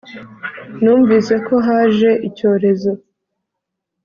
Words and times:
Numviseko 0.81 1.53
haje 1.67 2.09
icyorezo 2.27 2.91